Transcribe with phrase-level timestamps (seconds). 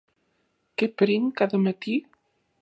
[0.83, 1.99] Què prenc cada matí?